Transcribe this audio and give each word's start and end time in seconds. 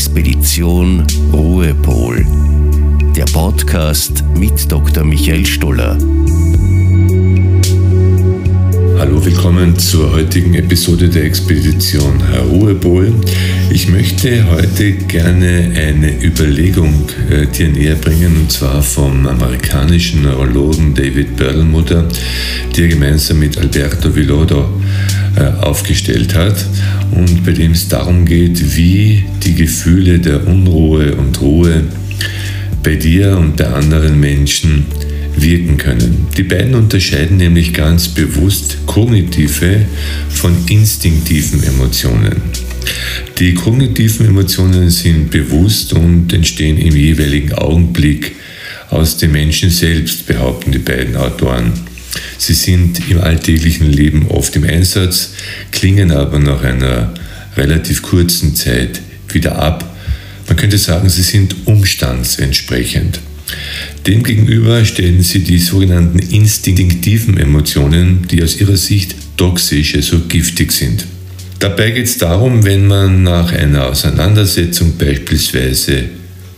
Expedition 0.00 1.06
Ruhepol. 1.30 2.24
Der 3.14 3.26
Podcast 3.34 4.24
mit 4.34 4.72
Dr. 4.72 5.04
Michael 5.04 5.44
Stoller. 5.44 5.98
Hallo, 9.00 9.24
willkommen 9.24 9.78
zur 9.78 10.12
heutigen 10.12 10.52
Episode 10.52 11.08
der 11.08 11.24
Expedition 11.24 12.20
Ruhepol. 12.50 13.14
Ich 13.70 13.88
möchte 13.88 14.44
heute 14.50 14.92
gerne 14.92 15.72
eine 15.74 16.22
Überlegung 16.22 17.08
äh, 17.30 17.46
dir 17.46 17.70
näher 17.70 17.94
bringen, 17.94 18.36
und 18.36 18.52
zwar 18.52 18.82
vom 18.82 19.26
amerikanischen 19.26 20.20
Neurologen 20.24 20.92
David 20.92 21.34
Perlmutter, 21.34 22.06
der 22.76 22.88
gemeinsam 22.88 23.38
mit 23.38 23.56
Alberto 23.56 24.14
Villodo 24.14 24.68
äh, 25.34 25.64
aufgestellt 25.64 26.34
hat 26.34 26.62
und 27.12 27.42
bei 27.42 27.52
dem 27.52 27.72
es 27.72 27.88
darum 27.88 28.26
geht, 28.26 28.76
wie 28.76 29.24
die 29.42 29.54
Gefühle 29.54 30.18
der 30.18 30.46
Unruhe 30.46 31.14
und 31.14 31.40
Ruhe 31.40 31.84
bei 32.82 32.96
dir 32.96 33.38
und 33.38 33.56
bei 33.56 33.66
anderen 33.66 34.20
Menschen 34.20 34.84
wirken 35.36 35.76
können. 35.76 36.26
Die 36.36 36.42
beiden 36.42 36.74
unterscheiden 36.74 37.36
nämlich 37.36 37.72
ganz 37.72 38.08
bewusst 38.08 38.78
kognitive 38.86 39.86
von 40.28 40.54
instinktiven 40.68 41.62
Emotionen. 41.62 42.42
Die 43.38 43.54
kognitiven 43.54 44.26
Emotionen 44.26 44.90
sind 44.90 45.30
bewusst 45.30 45.92
und 45.92 46.32
entstehen 46.32 46.78
im 46.78 46.94
jeweiligen 46.94 47.52
Augenblick 47.54 48.32
aus 48.90 49.16
dem 49.16 49.32
Menschen 49.32 49.70
selbst, 49.70 50.26
behaupten 50.26 50.72
die 50.72 50.78
beiden 50.78 51.16
Autoren. 51.16 51.72
Sie 52.38 52.54
sind 52.54 53.08
im 53.08 53.20
alltäglichen 53.20 53.90
Leben 53.90 54.26
oft 54.28 54.56
im 54.56 54.64
Einsatz, 54.64 55.30
klingen 55.70 56.10
aber 56.10 56.38
nach 56.38 56.62
einer 56.62 57.14
relativ 57.56 58.02
kurzen 58.02 58.56
Zeit 58.56 59.00
wieder 59.28 59.56
ab. 59.56 59.96
Man 60.48 60.56
könnte 60.56 60.78
sagen, 60.78 61.08
sie 61.08 61.22
sind 61.22 61.54
umstandsentsprechend. 61.66 63.20
Demgegenüber 64.06 64.84
stellen 64.84 65.22
sie 65.22 65.40
die 65.40 65.58
sogenannten 65.58 66.18
instinktiven 66.18 67.36
Emotionen, 67.36 68.26
die 68.30 68.42
aus 68.42 68.60
ihrer 68.60 68.76
Sicht 68.76 69.14
toxisch, 69.36 69.94
also 69.94 70.20
giftig 70.28 70.72
sind. 70.72 71.06
Dabei 71.58 71.90
geht 71.90 72.06
es 72.06 72.18
darum, 72.18 72.64
wenn 72.64 72.86
man 72.86 73.22
nach 73.22 73.52
einer 73.52 73.86
Auseinandersetzung 73.86 74.96
beispielsweise 74.96 76.04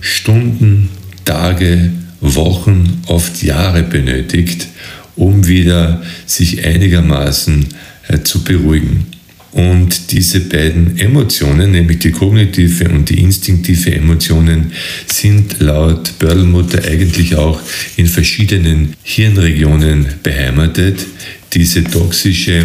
Stunden, 0.00 0.88
Tage, 1.24 1.90
Wochen, 2.20 3.02
oft 3.06 3.42
Jahre 3.42 3.82
benötigt, 3.82 4.68
um 5.16 5.46
wieder 5.46 6.02
sich 6.26 6.64
einigermaßen 6.64 7.66
äh, 8.08 8.22
zu 8.22 8.44
beruhigen. 8.44 9.06
Und 9.52 10.10
diese 10.12 10.40
beiden 10.40 10.98
Emotionen, 10.98 11.72
nämlich 11.72 11.98
die 11.98 12.10
kognitive 12.10 12.88
und 12.88 13.10
die 13.10 13.20
instinktive 13.20 13.94
Emotionen, 13.94 14.72
sind 15.06 15.60
laut 15.60 16.18
Perlmutter 16.18 16.82
eigentlich 16.84 17.36
auch 17.36 17.60
in 17.96 18.06
verschiedenen 18.06 18.94
Hirnregionen 19.02 20.06
beheimatet. 20.22 21.04
Diese 21.52 21.84
toxische 21.84 22.64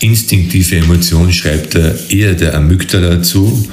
instinktive 0.00 0.76
Emotion 0.76 1.32
schreibt 1.32 1.74
er 1.74 1.94
eher 2.10 2.34
der 2.34 2.54
Amygdala 2.54 3.22
zu 3.22 3.66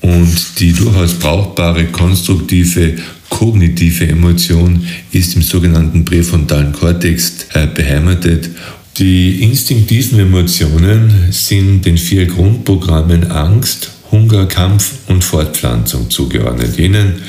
und 0.00 0.58
die 0.58 0.72
durchaus 0.72 1.14
brauchbare 1.14 1.86
konstruktive 1.86 2.94
kognitive 3.28 4.08
Emotion 4.08 4.84
ist 5.12 5.36
im 5.36 5.42
sogenannten 5.42 6.04
präfrontalen 6.04 6.72
Kortex 6.72 7.46
äh, 7.54 7.66
beheimatet 7.68 8.50
die 8.98 9.42
instinktiven 9.42 10.18
Emotionen 10.18 11.28
sind 11.30 11.86
den 11.86 11.96
vier 11.96 12.26
Grundprogrammen 12.26 13.30
Angst, 13.30 13.90
Hunger, 14.10 14.46
Kampf 14.46 14.92
und 15.08 15.24
Fortpflanzung 15.24 16.10
zugeordnet. 16.10 16.76
Jenen 16.76 17.22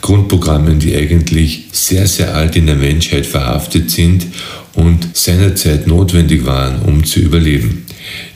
Grundprogrammen, 0.00 0.80
die 0.80 0.96
eigentlich 0.96 1.66
sehr, 1.72 2.06
sehr 2.08 2.34
alt 2.34 2.56
in 2.56 2.66
der 2.66 2.74
Menschheit 2.74 3.26
verhaftet 3.26 3.90
sind 3.90 4.26
und 4.74 5.16
seinerzeit 5.16 5.86
notwendig 5.86 6.44
waren, 6.44 6.82
um 6.82 7.04
zu 7.04 7.20
überleben. 7.20 7.86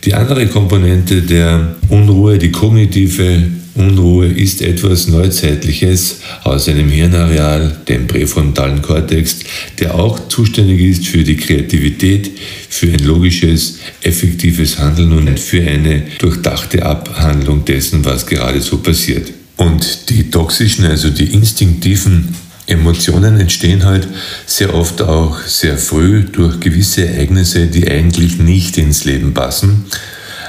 Die 0.04 0.14
andere 0.14 0.46
Komponente 0.46 1.22
der 1.22 1.76
Unruhe, 1.88 2.38
die 2.38 2.52
kognitive 2.52 3.42
Unruhe 3.78 4.26
ist 4.26 4.60
etwas 4.60 5.06
Neuzeitliches 5.06 6.16
aus 6.42 6.68
einem 6.68 6.88
Hirnareal, 6.88 7.76
dem 7.88 8.08
präfrontalen 8.08 8.82
Kortex, 8.82 9.36
der 9.78 9.94
auch 9.94 10.28
zuständig 10.28 10.80
ist 10.80 11.06
für 11.06 11.22
die 11.22 11.36
Kreativität, 11.36 12.32
für 12.68 12.88
ein 12.88 13.04
logisches, 13.04 13.78
effektives 14.02 14.78
Handeln 14.78 15.12
und 15.12 15.38
für 15.38 15.62
eine 15.62 16.02
durchdachte 16.18 16.84
Abhandlung 16.84 17.64
dessen, 17.64 18.04
was 18.04 18.26
gerade 18.26 18.60
so 18.60 18.78
passiert. 18.78 19.32
Und 19.56 20.10
die 20.10 20.30
toxischen, 20.30 20.84
also 20.84 21.10
die 21.10 21.32
instinktiven 21.32 22.34
Emotionen 22.66 23.40
entstehen 23.40 23.84
halt 23.84 24.08
sehr 24.44 24.74
oft 24.74 25.02
auch 25.02 25.40
sehr 25.42 25.78
früh 25.78 26.24
durch 26.24 26.60
gewisse 26.60 27.06
Ereignisse, 27.06 27.66
die 27.66 27.88
eigentlich 27.88 28.38
nicht 28.38 28.76
ins 28.76 29.04
Leben 29.04 29.32
passen 29.34 29.86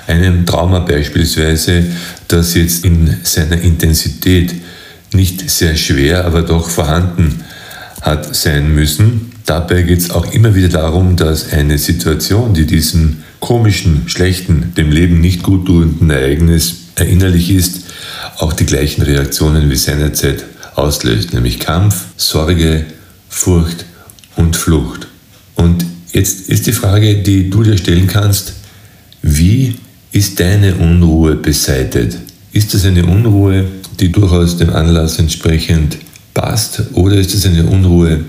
einem 0.10 0.46
Trauma 0.46 0.80
beispielsweise, 0.80 1.84
das 2.28 2.56
jetzt 2.56 2.84
in 2.84 3.18
seiner 3.24 3.62
Intensität 3.62 4.54
nicht 5.14 5.50
sehr 5.50 5.76
schwer, 5.76 6.26
aber 6.26 6.42
doch 6.42 6.70
vorhanden 6.70 7.44
hat 8.02 8.36
sein 8.36 8.74
müssen. 8.74 9.32
Dabei 9.46 9.84
geht 9.84 10.00
es 10.00 10.10
auch 10.12 10.32
immer 10.34 10.56
wieder 10.56 10.70
darum, 10.70 11.16
dass 11.16 11.54
eine 11.54 11.78
Situation, 11.78 12.54
die 12.54 12.66
diesem 12.66 13.24
komischen, 13.40 14.08
schlechten, 14.08 14.74
dem 14.76 14.92
Leben 14.92 15.22
nicht 15.22 15.44
gut 15.44 15.66
tuenden 15.66 16.10
Ereignis 16.10 16.76
erinnerlich 16.96 17.50
ist, 17.52 17.82
auch 18.38 18.54
die 18.54 18.66
gleichen 18.66 19.02
Reaktionen 19.02 19.70
wie 19.70 19.76
seinerzeit 19.76 20.46
auslöst, 20.76 21.34
nämlich 21.34 21.60
Kampf, 21.60 22.06
Sorge, 22.18 22.86
Furcht 23.28 23.86
und 24.36 24.56
Flucht. 24.56 25.08
Und 25.56 25.86
jetzt 26.12 26.50
ist 26.50 26.68
die 26.68 26.72
Frage, 26.72 27.16
die 27.16 27.50
du 27.50 27.64
dir 27.64 27.78
stellen 27.78 28.08
kannst, 28.08 28.54
wie 29.22 29.76
ist 30.12 30.40
deine 30.40 30.76
Unruhe 30.76 31.36
beseitet? 31.36 32.18
Ist 32.52 32.74
das 32.74 32.86
eine 32.86 33.06
Unruhe, 33.06 33.66
die 34.00 34.12
durchaus 34.12 34.58
dem 34.58 34.72
Anlass 34.72 35.20
entsprechend 35.20 35.98
passt? 36.34 36.82
Oder 36.94 37.16
ist 37.18 37.34
es 37.34 37.46
eine 37.46 37.66
Unruhe, 37.66 38.22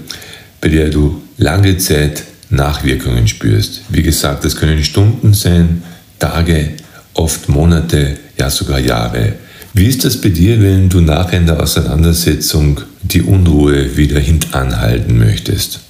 bei 0.60 0.68
der 0.68 0.90
du 0.90 1.22
lange 1.38 1.78
Zeit 1.78 2.24
Nachwirkungen 2.50 3.26
spürst? 3.28 3.82
Wie 3.88 4.02
gesagt, 4.02 4.44
das 4.44 4.56
können 4.56 4.84
Stunden 4.84 5.32
sein, 5.32 5.82
Tage, 6.18 6.72
oft 7.14 7.48
Monate, 7.48 8.18
ja 8.38 8.50
sogar 8.50 8.78
Jahre. 8.78 9.34
Wie 9.72 9.86
ist 9.86 10.04
das 10.04 10.20
bei 10.20 10.30
dir, 10.30 10.60
wenn 10.60 10.88
du 10.88 11.00
nach 11.00 11.32
einer 11.32 11.60
Auseinandersetzung 11.60 12.80
die 13.02 13.22
Unruhe 13.22 13.96
wieder 13.96 14.18
hintanhalten 14.18 15.18
möchtest? 15.18 15.80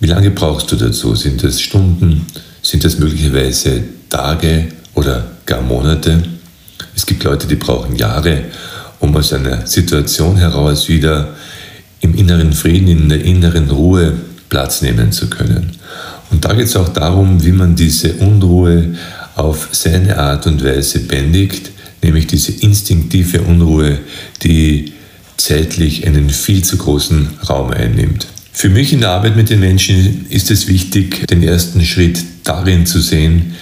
Wie 0.00 0.06
lange 0.06 0.30
brauchst 0.30 0.72
du 0.72 0.76
dazu? 0.76 1.14
Sind 1.14 1.44
das 1.44 1.60
Stunden? 1.60 2.26
Sind 2.62 2.84
das 2.84 2.98
möglicherweise 2.98 3.82
Tage 4.08 4.68
oder 4.96 5.24
gar 5.44 5.62
Monate. 5.62 6.22
Es 6.96 7.06
gibt 7.06 7.22
Leute, 7.22 7.46
die 7.46 7.54
brauchen 7.54 7.94
Jahre, 7.94 8.46
um 8.98 9.14
aus 9.14 9.32
einer 9.32 9.66
Situation 9.66 10.36
heraus 10.36 10.88
wieder 10.88 11.36
im 12.00 12.14
inneren 12.16 12.52
Frieden, 12.52 12.88
in 12.88 13.08
der 13.08 13.22
inneren 13.22 13.70
Ruhe 13.70 14.14
Platz 14.48 14.82
nehmen 14.82 15.12
zu 15.12 15.28
können. 15.28 15.72
Und 16.30 16.44
da 16.44 16.54
geht 16.54 16.66
es 16.66 16.76
auch 16.76 16.88
darum, 16.88 17.44
wie 17.44 17.52
man 17.52 17.76
diese 17.76 18.14
Unruhe 18.14 18.96
auf 19.36 19.68
seine 19.72 20.18
Art 20.18 20.46
und 20.46 20.64
Weise 20.64 21.00
bändigt, 21.00 21.70
nämlich 22.02 22.26
diese 22.26 22.52
instinktive 22.52 23.42
Unruhe, 23.42 23.98
die 24.42 24.92
zeitlich 25.36 26.06
einen 26.06 26.30
viel 26.30 26.64
zu 26.64 26.78
großen 26.78 27.28
Raum 27.48 27.70
einnimmt. 27.70 28.26
Für 28.52 28.70
mich 28.70 28.92
in 28.94 29.00
der 29.00 29.10
Arbeit 29.10 29.36
mit 29.36 29.50
den 29.50 29.60
Menschen 29.60 30.26
ist 30.30 30.50
es 30.50 30.66
wichtig, 30.66 31.26
den 31.26 31.42
ersten 31.42 31.84
Schritt 31.84 32.18
darin 32.44 32.86
zu 32.86 33.00
sehen, 33.00 33.54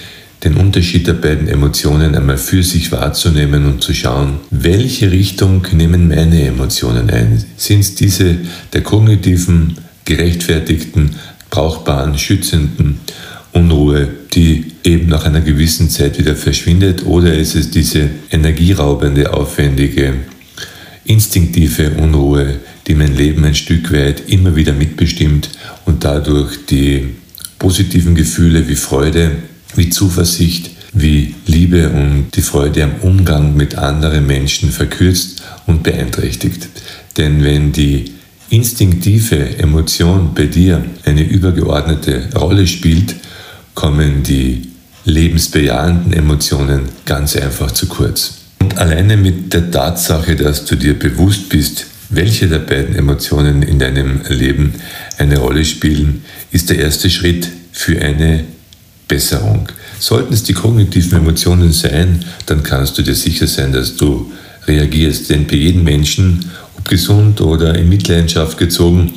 den 0.44 0.56
Unterschied 0.56 1.06
der 1.06 1.15
beiden 1.15 1.49
Emotionen 1.49 2.15
einmal 2.15 2.37
für 2.37 2.62
sich 2.62 2.93
wahrzunehmen 2.93 3.65
und 3.66 3.82
zu 3.82 3.94
schauen, 3.94 4.41
welche 4.50 5.10
Richtung 5.10 5.66
nehmen 5.72 6.09
meine 6.09 6.47
Emotionen 6.47 7.09
ein. 7.09 7.42
Sind 7.57 7.80
es 7.80 7.95
diese 7.95 8.36
der 8.72 8.83
kognitiven, 8.83 9.78
gerechtfertigten, 10.04 11.16
brauchbaren, 11.48 12.19
schützenden 12.19 13.01
Unruhe, 13.53 14.09
die 14.34 14.72
eben 14.83 15.09
nach 15.09 15.24
einer 15.24 15.41
gewissen 15.41 15.89
Zeit 15.89 16.19
wieder 16.19 16.36
verschwindet, 16.36 17.07
oder 17.07 17.34
ist 17.34 17.54
es 17.54 17.71
diese 17.71 18.10
energieraubende, 18.30 19.33
aufwendige, 19.33 20.15
instinktive 21.04 21.92
Unruhe, 21.92 22.57
die 22.86 22.95
mein 22.95 23.16
Leben 23.16 23.45
ein 23.45 23.54
Stück 23.54 23.92
weit 23.92 24.24
immer 24.28 24.57
wieder 24.57 24.72
mitbestimmt 24.72 25.51
und 25.86 26.04
dadurch 26.04 26.66
die 26.66 27.15
positiven 27.59 28.15
Gefühle 28.15 28.69
wie 28.69 28.74
Freude, 28.74 29.30
wie 29.76 29.91
Zuversicht, 29.91 30.71
wie 30.92 31.34
Liebe 31.47 31.91
und 31.91 32.28
die 32.34 32.42
Freude 32.42 32.84
am 32.84 32.94
Umgang 33.03 33.56
mit 33.56 33.76
anderen 33.76 34.26
Menschen 34.26 34.71
verkürzt 34.71 35.42
und 35.66 35.82
beeinträchtigt. 35.82 36.68
Denn 37.16 37.42
wenn 37.42 37.72
die 37.72 38.12
instinktive 38.50 39.59
Emotion 39.59 40.34
bei 40.34 40.47
dir 40.47 40.84
eine 41.04 41.22
übergeordnete 41.22 42.28
Rolle 42.36 42.66
spielt, 42.66 43.16
kommen 43.74 44.22
die 44.22 44.71
lebensbejahenden 45.04 46.12
Emotionen 46.12 46.82
ganz 47.04 47.36
einfach 47.36 47.72
zu 47.72 47.86
kurz. 47.86 48.38
Und 48.60 48.78
alleine 48.78 49.16
mit 49.16 49.53
der 49.53 49.71
Tatsache, 49.71 50.36
dass 50.36 50.65
du 50.65 50.76
dir 50.76 50.98
bewusst 50.98 51.48
bist, 51.48 51.86
welche 52.10 52.48
der 52.48 52.60
beiden 52.60 52.94
Emotionen 52.94 53.62
in 53.62 53.78
deinem 53.78 54.21
Leben 54.28 54.74
eine 55.18 55.38
Rolle 55.38 55.65
spielen, 55.65 56.24
ist 56.53 56.71
der 56.71 56.78
erste 56.78 57.10
Schritt 57.10 57.48
für 57.72 58.00
eine 58.00 58.44
Besserung. 59.09 59.68
Sollten 59.98 60.34
es 60.34 60.42
die 60.42 60.54
kognitiven 60.54 61.18
Emotionen 61.18 61.72
sein, 61.72 62.24
dann 62.47 62.62
kannst 62.62 62.98
du 62.98 63.03
dir 63.03 63.15
sicher 63.15 63.47
sein, 63.47 63.72
dass 63.72 63.97
du 63.97 64.33
reagierst. 64.66 65.30
Denn 65.30 65.47
bei 65.47 65.56
jedem 65.56 65.84
Menschen, 65.84 66.45
ob 66.77 66.89
gesund 66.89 67.41
oder 67.41 67.74
in 67.74 67.89
Mitleidenschaft 67.89 68.59
gezogen, 68.59 69.12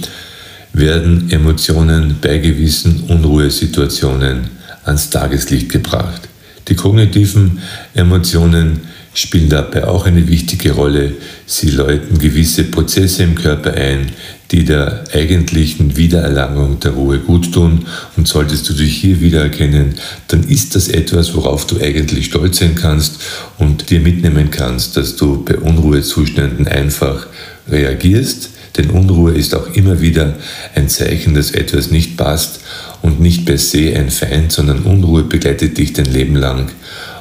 werden 0.73 1.31
Emotionen 1.31 2.17
bei 2.21 2.37
gewissen 2.37 3.03
Unruhesituationen 3.07 4.49
ans 4.85 5.09
Tageslicht 5.09 5.69
gebracht. 5.69 6.27
Die 6.67 6.75
kognitiven 6.75 7.59
Emotionen 7.93 8.81
spielen 9.13 9.49
dabei 9.49 9.87
auch 9.87 10.05
eine 10.05 10.27
wichtige 10.27 10.71
Rolle. 10.73 11.13
Sie 11.45 11.71
läuten 11.71 12.19
gewisse 12.19 12.65
Prozesse 12.65 13.23
im 13.23 13.35
Körper 13.35 13.73
ein, 13.73 14.11
die 14.51 14.63
der 14.63 15.03
eigentlichen 15.13 15.97
Wiedererlangung 15.97 16.79
der 16.79 16.91
Ruhe 16.91 17.19
gut 17.19 17.53
tun. 17.53 17.85
Und 18.15 18.27
solltest 18.27 18.69
du 18.69 18.73
dich 18.73 18.95
hier 18.97 19.19
wiedererkennen, 19.19 19.95
dann 20.29 20.43
ist 20.43 20.75
das 20.75 20.87
etwas, 20.87 21.35
worauf 21.35 21.67
du 21.67 21.79
eigentlich 21.79 22.25
stolz 22.25 22.59
sein 22.59 22.75
kannst 22.75 23.19
und 23.57 23.89
dir 23.89 23.99
mitnehmen 23.99 24.49
kannst, 24.51 24.95
dass 24.95 25.15
du 25.15 25.43
bei 25.43 25.57
Unruhezuständen 25.57 26.67
einfach 26.67 27.27
reagierst. 27.69 28.51
Denn 28.77 28.91
Unruhe 28.91 29.33
ist 29.33 29.55
auch 29.55 29.73
immer 29.73 30.01
wieder 30.01 30.35
ein 30.75 30.87
Zeichen, 30.87 31.33
dass 31.33 31.51
etwas 31.51 31.91
nicht 31.91 32.15
passt 32.15 32.59
und 33.01 33.19
nicht 33.19 33.45
per 33.45 33.57
se 33.57 33.95
ein 33.95 34.11
Feind, 34.11 34.51
sondern 34.51 34.83
Unruhe 34.83 35.23
begleitet 35.23 35.77
dich 35.77 35.93
dein 35.93 36.05
Leben 36.05 36.35
lang. 36.35 36.69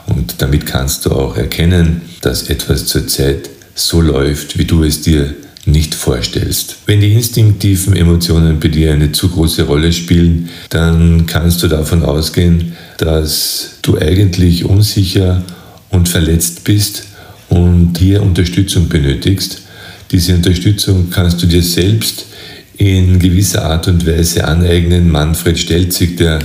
Und 0.07 0.43
damit 0.43 0.67
kannst 0.67 1.07
du 1.07 1.13
auch 1.13 1.37
erkennen, 1.37 2.03
dass 2.21 2.45
etwas 2.51 2.87
zurzeit 2.87 3.51
so 3.75 4.01
läuft, 4.01 4.59
wie 4.59 4.65
du 4.65 4.85
es 4.85 5.01
dir 5.03 5.35
nicht 5.67 5.95
vorstellst. 5.95 6.77
Wenn 6.87 7.01
die 7.01 7.13
instinktiven 7.13 7.97
Emotionen 7.97 8.61
bei 8.61 8.69
dir 8.69 8.93
eine 8.93 9.13
zu 9.13 9.29
große 9.29 9.65
Rolle 9.65 9.93
spielen, 9.93 10.49
dann 10.71 11.27
kannst 11.27 11.63
du 11.63 11.69
davon 11.69 12.03
ausgehen, 12.05 12.73
dass 12.99 13.79
du 13.83 13.99
eigentlich 13.99 14.65
unsicher 14.65 15.43
und 15.91 16.09
verletzt 16.09 16.65
bist 16.65 17.05
und 17.49 17.99
hier 17.99 18.23
Unterstützung 18.23 18.89
benötigst. 18.89 19.63
Diese 20.11 20.35
Unterstützung 20.35 21.11
kannst 21.11 21.43
du 21.43 21.47
dir 21.47 21.63
selbst 21.63 22.27
in 22.79 23.19
gewisser 23.19 23.65
Art 23.65 23.89
und 23.89 24.07
Weise 24.07 24.45
aneignen. 24.45 25.11
Manfred 25.11 25.59
Stelzig, 25.59 26.17
der 26.17 26.41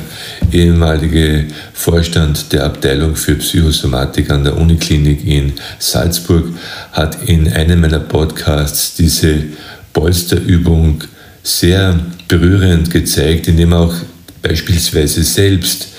ehemalige 0.51 1.45
Vorstand 1.74 2.51
der 2.54 2.66
Abteilung 2.66 3.16
für 3.16 3.36
Psychosomatik 3.36 4.30
an 4.30 4.44
der 4.44 4.57
Uniklinik 4.57 5.25
in 5.25 5.54
Salzburg, 5.80 6.45
hat 6.92 7.28
in 7.28 7.51
einem 7.51 7.81
meiner 7.81 8.00
Podcasts 8.00 8.95
diese 8.95 9.44
Polsterübung 9.94 11.04
sehr 11.44 12.00
berührend 12.28 12.92
gezeigt, 12.92 13.48
indem 13.48 13.74
er 13.74 13.80
auch 13.80 13.95
beispielsweise 14.42 15.24
selbst 15.24 15.89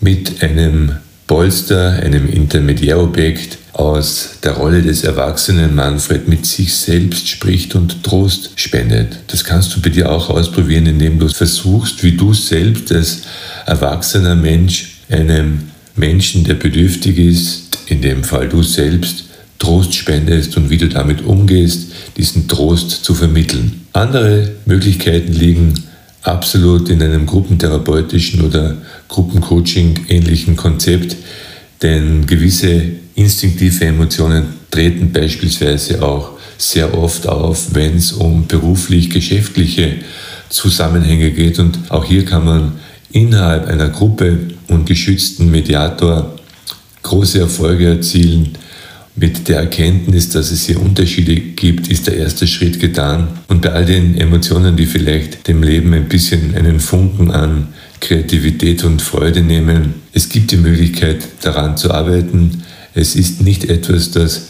mit 0.00 0.42
einem 0.42 0.96
Polster, 1.26 2.00
einem 2.02 2.28
Intermediärobjekt, 2.28 3.58
aus 3.72 4.38
der 4.44 4.52
Rolle 4.52 4.82
des 4.82 5.02
erwachsenen 5.02 5.74
Manfred 5.74 6.28
mit 6.28 6.46
sich 6.46 6.74
selbst 6.74 7.28
spricht 7.28 7.74
und 7.74 8.04
Trost 8.04 8.52
spendet. 8.54 9.18
Das 9.26 9.42
kannst 9.42 9.74
du 9.74 9.80
bei 9.80 9.90
dir 9.90 10.12
auch 10.12 10.30
ausprobieren, 10.30 10.86
indem 10.86 11.18
du 11.18 11.28
versuchst, 11.28 12.04
wie 12.04 12.12
du 12.12 12.32
selbst 12.34 12.92
als 12.92 13.22
erwachsener 13.66 14.36
Mensch 14.36 14.98
einem 15.10 15.70
Menschen, 15.96 16.44
der 16.44 16.54
bedürftig 16.54 17.18
ist, 17.18 17.78
in 17.86 18.00
dem 18.00 18.22
Fall 18.22 18.48
du 18.48 18.62
selbst, 18.62 19.24
Trost 19.58 19.94
spendest 19.94 20.56
und 20.56 20.70
wie 20.70 20.78
du 20.78 20.88
damit 20.88 21.24
umgehst, 21.24 21.92
diesen 22.16 22.48
Trost 22.48 23.04
zu 23.04 23.14
vermitteln. 23.14 23.86
Andere 23.92 24.52
Möglichkeiten 24.66 25.32
liegen 25.32 25.74
absolut 26.24 26.88
in 26.88 27.02
einem 27.02 27.26
gruppentherapeutischen 27.26 28.40
oder 28.44 28.76
Gruppencoaching 29.08 30.06
ähnlichen 30.08 30.56
Konzept, 30.56 31.16
denn 31.82 32.26
gewisse 32.26 32.82
instinktive 33.14 33.84
Emotionen 33.84 34.46
treten 34.70 35.12
beispielsweise 35.12 36.02
auch 36.02 36.30
sehr 36.58 36.96
oft 36.96 37.28
auf, 37.28 37.74
wenn 37.74 37.96
es 37.96 38.12
um 38.12 38.46
beruflich-geschäftliche 38.46 39.96
Zusammenhänge 40.48 41.30
geht. 41.30 41.58
Und 41.58 41.78
auch 41.90 42.04
hier 42.04 42.24
kann 42.24 42.44
man 42.44 42.72
innerhalb 43.12 43.68
einer 43.68 43.88
Gruppe 43.90 44.38
und 44.68 44.86
geschützten 44.86 45.50
Mediator 45.50 46.34
große 47.02 47.40
Erfolge 47.40 47.86
erzielen. 47.86 48.56
Mit 49.16 49.48
der 49.48 49.58
Erkenntnis, 49.58 50.30
dass 50.30 50.50
es 50.50 50.66
hier 50.66 50.80
Unterschiede 50.80 51.36
gibt, 51.36 51.86
ist 51.86 52.08
der 52.08 52.16
erste 52.16 52.48
Schritt 52.48 52.80
getan. 52.80 53.28
Und 53.46 53.62
bei 53.62 53.70
all 53.70 53.84
den 53.84 54.16
Emotionen, 54.16 54.76
die 54.76 54.86
vielleicht 54.86 55.46
dem 55.46 55.62
Leben 55.62 55.94
ein 55.94 56.08
bisschen 56.08 56.56
einen 56.56 56.80
Funken 56.80 57.30
an 57.30 57.68
Kreativität 58.00 58.82
und 58.82 59.00
Freude 59.00 59.40
nehmen. 59.42 59.94
Es 60.12 60.28
gibt 60.28 60.50
die 60.50 60.56
Möglichkeit, 60.56 61.18
daran 61.42 61.76
zu 61.76 61.92
arbeiten. 61.92 62.64
Es 62.92 63.14
ist 63.14 63.40
nicht 63.40 63.64
etwas, 63.70 64.10
das 64.10 64.48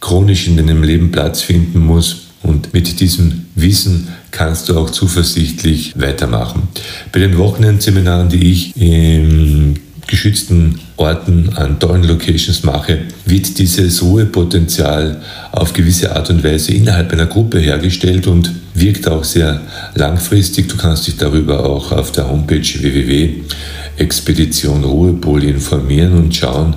chronisch 0.00 0.46
in 0.46 0.56
deinem 0.56 0.82
Leben 0.82 1.12
Platz 1.12 1.42
finden 1.42 1.80
muss. 1.80 2.22
Und 2.42 2.72
mit 2.72 3.00
diesem 3.00 3.46
Wissen 3.54 4.08
kannst 4.30 4.68
du 4.68 4.78
auch 4.78 4.90
zuversichtlich 4.90 5.92
weitermachen. 5.96 6.68
Bei 7.12 7.18
den 7.18 7.36
Wochenendseminaren, 7.36 8.28
die 8.28 8.50
ich 8.50 8.76
in 8.76 9.78
geschützten 10.06 10.80
Orten 10.96 11.50
an 11.56 11.78
tollen 11.78 12.04
Locations 12.04 12.62
mache, 12.62 12.98
wird 13.24 13.58
dieses 13.58 14.02
Ruhepotenzial 14.02 15.20
auf 15.52 15.72
gewisse 15.72 16.14
Art 16.14 16.30
und 16.30 16.44
Weise 16.44 16.72
innerhalb 16.72 17.12
einer 17.12 17.26
Gruppe 17.26 17.58
hergestellt 17.58 18.26
und 18.26 18.52
wirkt 18.74 19.08
auch 19.08 19.24
sehr 19.24 19.60
langfristig. 19.94 20.68
Du 20.68 20.76
kannst 20.76 21.06
dich 21.06 21.16
darüber 21.16 21.64
auch 21.64 21.92
auf 21.92 22.12
der 22.12 22.28
Homepage 22.28 22.60
www.expedition 22.60 24.84
Ruhepol 24.84 25.44
informieren 25.44 26.12
und 26.14 26.34
schauen, 26.34 26.76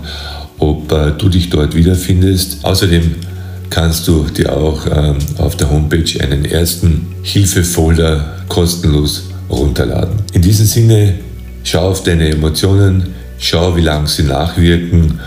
ob 0.58 0.92
äh, 0.92 1.12
du 1.18 1.30
dich 1.30 1.50
dort 1.50 1.76
wiederfindest. 1.76 2.64
Außerdem 2.64 3.16
kannst 3.70 4.08
du 4.08 4.24
dir 4.24 4.56
auch 4.56 4.86
äh, 4.86 5.14
auf 5.38 5.56
der 5.56 5.70
Homepage 5.70 6.22
einen 6.22 6.46
ersten 6.46 7.08
Hilfefolder 7.22 8.44
kostenlos 8.48 9.26
runterladen. 9.50 10.20
In 10.34 10.42
diesem 10.42 10.66
Sinne, 10.66 11.16
schau 11.64 11.90
auf 11.90 12.04
deine 12.04 12.30
Emotionen, 12.30 13.19
schau, 13.40 13.76
wie 13.76 13.82
lange 13.82 14.08
sie 14.08 14.24
nachwirken 14.24 15.20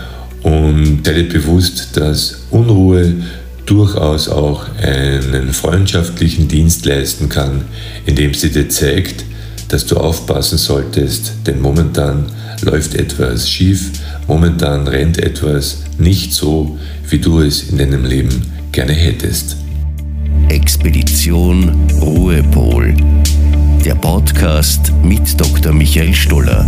und 0.43 1.01
sei 1.05 1.13
dir 1.13 1.29
bewusst, 1.29 1.97
dass 1.97 2.43
Unruhe 2.51 3.15
durchaus 3.65 4.29
auch 4.29 4.65
einen 4.81 5.53
freundschaftlichen 5.53 6.47
Dienst 6.47 6.85
leisten 6.85 7.29
kann, 7.29 7.61
indem 8.05 8.33
sie 8.33 8.51
dir 8.51 8.69
zeigt, 8.69 9.23
dass 9.69 9.85
du 9.85 9.97
aufpassen 9.97 10.57
solltest, 10.57 11.33
denn 11.47 11.61
momentan 11.61 12.25
läuft 12.61 12.93
etwas 12.95 13.49
schief, 13.49 13.91
momentan 14.27 14.87
rennt 14.87 15.17
etwas 15.17 15.83
nicht 15.97 16.33
so, 16.33 16.77
wie 17.09 17.19
du 17.19 17.41
es 17.41 17.69
in 17.69 17.77
deinem 17.77 18.05
Leben 18.05 18.53
gerne 18.71 18.93
hättest. 18.93 19.57
Expedition 20.49 21.89
Ruhepol. 21.99 22.95
Der 23.85 23.95
Podcast 23.95 24.91
mit 25.03 25.39
Dr. 25.39 25.73
Michael 25.73 26.13
Stoller. 26.13 26.65